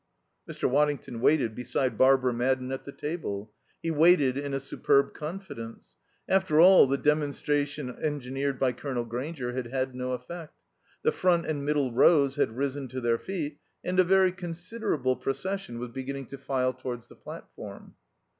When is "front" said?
11.11-11.45